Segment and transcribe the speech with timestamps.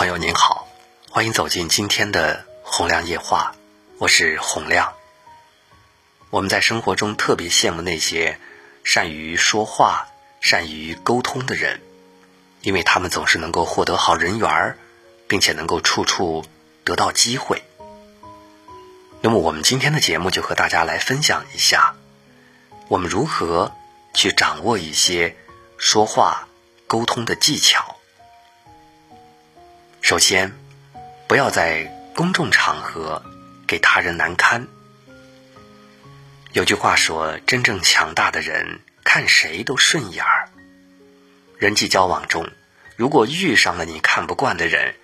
[0.00, 0.66] 朋友您好，
[1.10, 3.54] 欢迎走进今天的洪亮夜话，
[3.98, 4.94] 我是洪亮。
[6.30, 8.40] 我们在生活中特别羡慕那些
[8.82, 10.08] 善于说话、
[10.40, 11.82] 善于沟通的人，
[12.62, 14.78] 因为他们总是能够获得好人缘儿，
[15.28, 16.46] 并且能够处处
[16.82, 17.62] 得到机会。
[19.20, 21.94] 那么，我们今天的节目就和大家来分享一下，
[22.88, 23.74] 我们如何
[24.14, 25.36] 去掌握一些
[25.76, 26.48] 说话、
[26.86, 27.98] 沟通的技巧。
[30.10, 30.50] 首先，
[31.28, 31.84] 不要在
[32.16, 33.22] 公众场合
[33.64, 34.66] 给他人难堪。
[36.52, 40.48] 有句话说：“真正强大的人看谁都顺眼儿。”
[41.58, 42.50] 人际交往中，
[42.96, 44.96] 如果遇上了你看不惯的人，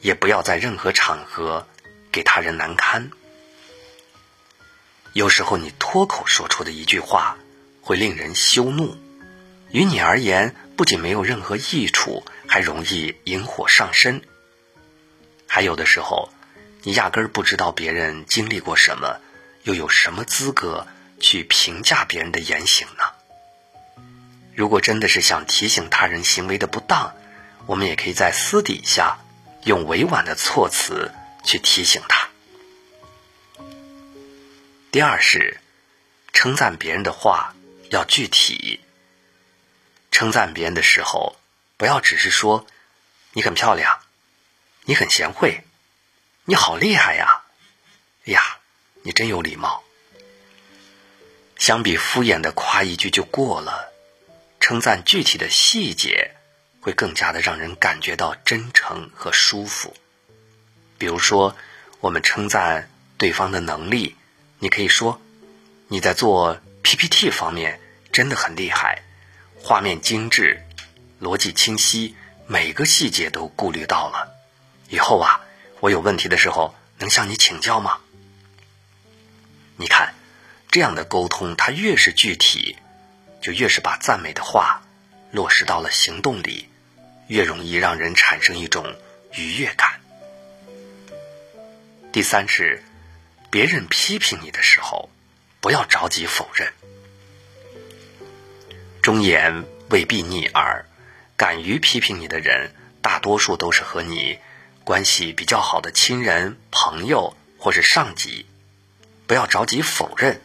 [0.00, 1.68] 也不要在任何场合
[2.10, 3.10] 给他人难堪。
[5.12, 7.36] 有时候，你脱口说出的一句话
[7.82, 8.96] 会令人羞怒，
[9.72, 14.22] 于你而言不仅没有任何益处，还容易引火上身。
[15.48, 16.30] 还有的时候，
[16.82, 19.20] 你压根儿不知道别人经历过什么，
[19.64, 20.86] 又有什么资格
[21.18, 23.04] 去评价别人的言行呢？
[24.54, 27.14] 如果真的是想提醒他人行为的不当，
[27.66, 29.18] 我们也可以在私底下
[29.64, 31.10] 用委婉的措辞
[31.44, 32.28] 去提醒他。
[34.90, 35.60] 第二是，
[36.32, 37.54] 称赞别人的话
[37.90, 38.80] 要具体。
[40.10, 41.36] 称赞别人的时候，
[41.76, 42.66] 不要只是说
[43.34, 44.00] “你很漂亮”。
[44.88, 45.64] 你很贤惠，
[46.46, 47.42] 你好厉害呀！
[48.24, 48.40] 哎呀，
[49.02, 49.84] 你真有礼貌。
[51.58, 53.92] 相比敷衍的夸一句就过了，
[54.60, 56.34] 称赞具体的细节，
[56.80, 59.94] 会更加的让人感觉到真诚和舒服。
[60.96, 61.54] 比如说，
[62.00, 64.16] 我们称赞对方的能力，
[64.58, 65.20] 你可以说
[65.88, 67.78] ：“你在做 PPT 方面
[68.10, 69.02] 真的很厉害，
[69.60, 70.66] 画面精致，
[71.20, 74.27] 逻辑清晰，每个细节都顾虑到了。”
[74.88, 75.40] 以后啊，
[75.80, 77.98] 我有问题的时候能向你请教吗？
[79.76, 80.14] 你看，
[80.70, 82.76] 这样的沟通，它越是具体，
[83.42, 84.82] 就越是把赞美的话
[85.30, 86.68] 落实到了行动里，
[87.26, 88.96] 越容易让人产生一种
[89.34, 90.00] 愉悦感。
[92.10, 92.82] 第三是，
[93.50, 95.10] 别人批评你的时候，
[95.60, 96.72] 不要着急否认。
[99.02, 100.86] 忠言未必逆耳，
[101.36, 104.38] 敢于批评你的人，大多数都是和你。
[104.88, 108.46] 关系比较好的亲人、朋友或是上级，
[109.26, 110.40] 不要着急否认。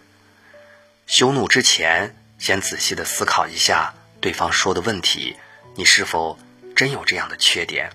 [1.08, 5.38] 羞怒之前，先仔细的思考一下对方说的问题，
[5.76, 6.38] 你是否
[6.76, 7.90] 真有这样的缺点？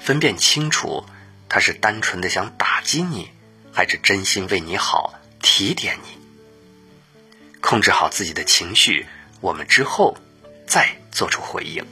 [0.00, 1.06] 分辨清楚，
[1.48, 3.30] 他是单纯的想打击你，
[3.72, 6.18] 还是真心为你好、提点你？
[7.60, 9.06] 控制好自己的情绪，
[9.40, 10.16] 我们之后
[10.66, 11.86] 再做出回应。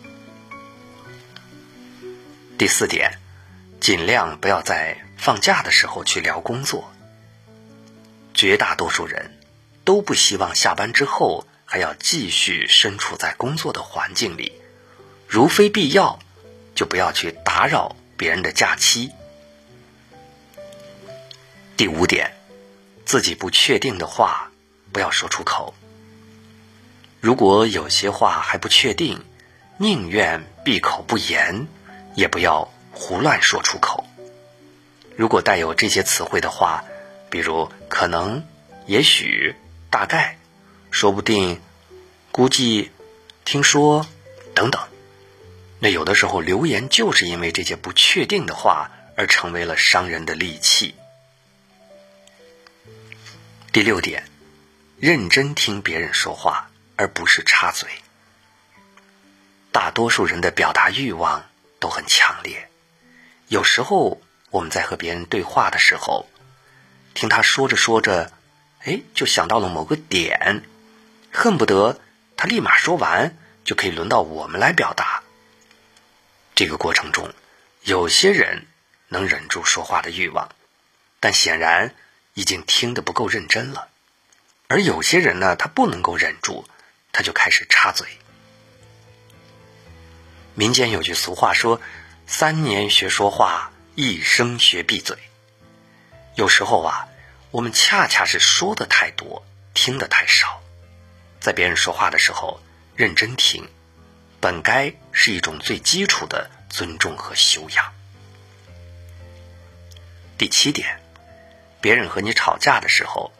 [2.59, 3.17] 第四点。
[3.87, 6.93] 尽量不要在放假的时候去聊工作。
[8.35, 9.39] 绝大多数人
[9.85, 14.51] 都不希望下班之后还要继续身处在工作的环境里，
[15.29, 16.19] 如非必要，
[16.75, 19.13] 就不要去打扰别人的假期。
[21.77, 22.33] 第五点，
[23.05, 24.51] 自己不确定的话
[24.91, 25.77] 不要说出口。
[27.21, 29.25] 如果有些话还不确定，
[29.79, 31.69] 宁愿闭口不言，
[32.17, 32.69] 也不要。
[32.99, 34.07] 胡乱说出口。
[35.17, 36.83] 如果带有这些词汇的话，
[37.31, 38.43] 比如可能、
[38.87, 39.55] 也许、
[39.91, 40.39] 大概、
[40.91, 41.61] 说不定、
[42.33, 42.91] 估计、
[43.45, 44.07] 听说
[44.55, 44.83] 等等，
[45.79, 50.95] 那有的时候留言就是因为这些不确定的话而成为了伤人的利器。
[53.73, 54.25] 第六点，
[54.99, 57.91] 认真听别人说话，而不是插嘴。
[59.71, 61.45] 大多数人的表达欲望
[61.79, 62.71] 都很强烈。
[63.49, 64.21] 有时候
[64.51, 66.29] 我们在和别人对话的时候，
[67.15, 68.33] 听他说着说着，
[68.81, 70.65] 哎，就想到了某个点，
[71.33, 72.01] 恨不得
[72.37, 75.23] 他立马说完就可以轮到我们来表达。
[76.57, 77.33] 这个过程中，
[77.83, 78.67] 有些人
[79.07, 80.49] 能忍住说话的欲望，
[81.21, 81.95] 但显然
[82.35, 83.89] 已经听得不够认真了；
[84.67, 86.67] 而有些人呢，他不能够忍住，
[87.13, 88.09] 他就开始插嘴。
[90.55, 91.81] 民间有句俗话说。
[92.29, 95.17] 三年学说话，一生学闭嘴。
[96.35, 97.07] 有时候啊，
[97.53, 100.61] 我们恰恰是说的太多，听的太少。
[101.41, 102.61] 在别人说话的时候，
[102.97, 103.69] 认真听，
[104.41, 107.93] 本该是一种最基础的尊重和修养。
[110.37, 111.01] 第七点，
[111.81, 113.33] 别人和你吵架的时候，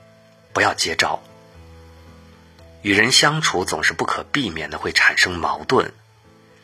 [0.53, 1.21] 不要接招。
[2.83, 5.93] 与人相处总是不可避免的会产生矛盾，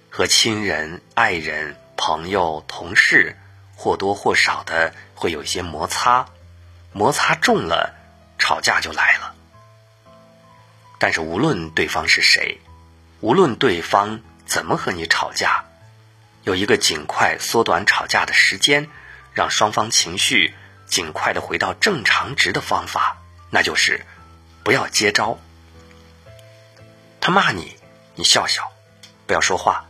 [0.09, 1.77] 和亲人、爱人。
[2.04, 3.37] 朋友、同事，
[3.76, 6.26] 或多或少的会有一些摩擦，
[6.90, 7.94] 摩擦重了，
[8.40, 9.37] 吵架就来了。
[10.99, 12.60] 但是无论对方是谁，
[13.20, 15.64] 无论对方怎么和你吵架，
[16.43, 18.90] 有一个尽快缩短吵架的时间，
[19.32, 20.52] 让双方情绪
[20.88, 23.16] 尽快的回到正常值的方法，
[23.49, 24.04] 那就是
[24.64, 25.38] 不要接招。
[27.20, 27.76] 他骂你，
[28.16, 28.72] 你笑笑，
[29.25, 29.84] 不要说话，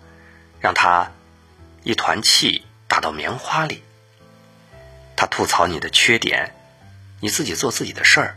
[0.61, 1.11] 让他
[1.83, 3.83] 一团气打到棉花里。
[5.17, 6.55] 他吐槽你的缺点，
[7.21, 8.37] 你自己做自己的事儿，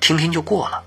[0.00, 0.84] 听听就过了。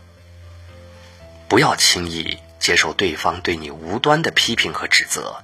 [1.50, 5.44] 不要轻易接受对方对你无端的批评和指责，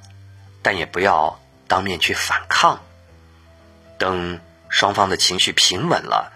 [0.62, 2.82] 但也不要当面去反抗。
[3.98, 4.40] 等
[4.70, 6.32] 双方的情绪平稳了，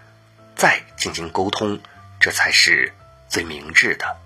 [0.55, 1.79] 再进行沟通，
[2.19, 2.93] 这才是
[3.29, 4.17] 最明智的。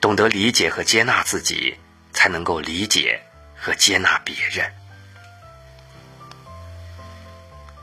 [0.00, 1.78] 懂得理解和接纳自己，
[2.12, 3.22] 才能够理解
[3.60, 4.72] 和接纳别人。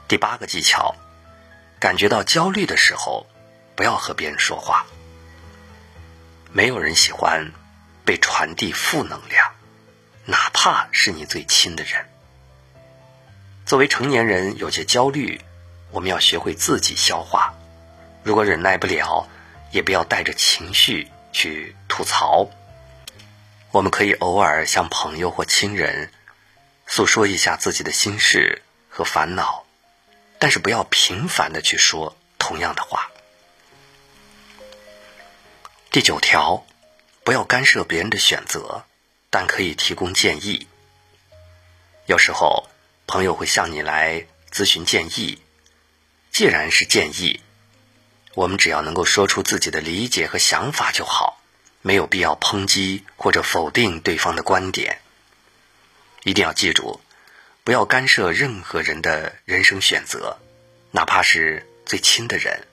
[0.07, 0.95] 第八个技巧，
[1.79, 3.27] 感觉到焦虑的时候，
[3.75, 4.85] 不要和别人说话。
[6.51, 7.51] 没有人喜欢
[8.03, 9.51] 被传递负能量，
[10.25, 12.09] 哪怕是你最亲的人。
[13.65, 15.41] 作为成年人，有些焦虑，
[15.91, 17.53] 我们要学会自己消化。
[18.23, 19.27] 如果忍耐不了，
[19.71, 22.49] 也不要带着情绪去吐槽。
[23.77, 26.11] 我们可以偶尔向朋友或亲人
[26.87, 29.67] 诉说一下自己的心事和烦恼，
[30.39, 33.11] 但是不要频繁的去说同样的话。
[35.91, 36.65] 第九条，
[37.23, 38.83] 不要干涉别人的选择，
[39.29, 40.67] 但可以提供建议。
[42.07, 42.67] 有时候，
[43.05, 45.39] 朋友会向你来咨询建议，
[46.31, 47.41] 既然是建议，
[48.33, 51.36] 我们只要能够说出自己的理解和想法就好，
[51.87, 54.99] 没有必要抨击或者否定对方的观点。
[56.23, 56.99] 一定要记住，
[57.63, 60.37] 不要干涉任何人的人生选择，
[60.91, 62.67] 哪怕是最亲的人，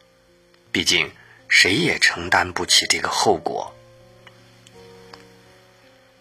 [0.73, 1.13] 毕竟。
[1.47, 3.73] 谁也承担不起这个后果。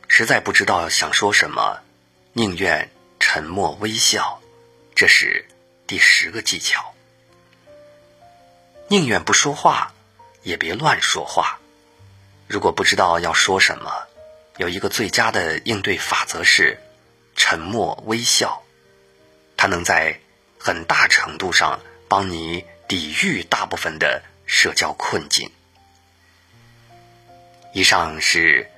[0.07, 1.81] 实在不知道想说什么，
[2.33, 4.39] 宁愿沉默微笑，
[4.93, 5.47] 这是
[5.87, 6.93] 第十个技巧。
[8.89, 9.93] 宁愿不说话，
[10.43, 11.59] 也别乱说话。
[12.53, 13.91] 如果不知道要说什么，
[14.57, 16.77] 有一个最佳的应对法则是
[17.35, 18.61] 沉默微笑，
[19.57, 20.19] 它能在
[20.59, 24.21] 很大程度上帮你抵御大部分的。
[24.45, 25.49] 社交困境。
[27.73, 28.69] 以上是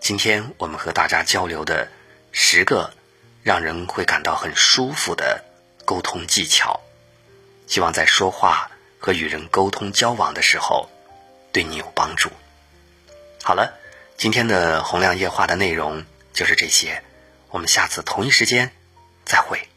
[0.00, 1.88] 今天我们和大家交流的
[2.32, 2.92] 十个
[3.42, 5.44] 让人会感到很舒服的
[5.86, 6.80] 沟通技巧，
[7.68, 10.90] 希望在说话和与人沟通交往的时候
[11.52, 12.28] 对你有帮助。
[13.44, 13.74] 好了，
[14.16, 17.02] 今天的洪亮夜话的内容就是这些，
[17.50, 18.70] 我们下次同一时间
[19.24, 19.71] 再会。